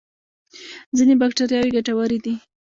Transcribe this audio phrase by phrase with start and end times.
[0.97, 2.33] ځینې بکتریاوې ګټورې دي